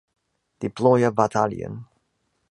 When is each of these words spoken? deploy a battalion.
deploy 0.65 1.03
a 1.09 1.11
battalion. 1.19 1.81